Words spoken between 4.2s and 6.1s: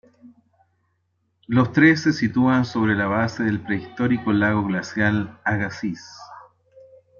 lago glacial Agassiz.